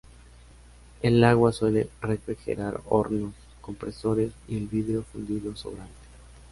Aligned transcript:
El 1.03 1.23
agua 1.23 1.51
suele 1.53 1.87
refrigerar 2.01 2.81
hornos, 2.89 3.33
compresores 3.61 4.31
y 4.47 4.57
el 4.57 4.65
vidrio 4.67 5.03
fundido 5.03 5.55
sobrante. 5.55 5.93